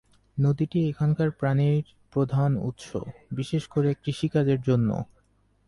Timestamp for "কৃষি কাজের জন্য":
4.03-4.89